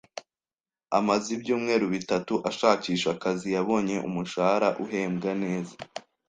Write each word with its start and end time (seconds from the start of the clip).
Amaze 0.99 1.27
ibyumweru 1.37 1.85
bitatu 1.95 2.33
ashakisha 2.49 3.07
akazi, 3.15 3.47
yabonye 3.55 3.95
umushahara 4.07 4.67
uhembwa 4.83 5.31
neza. 5.43 5.73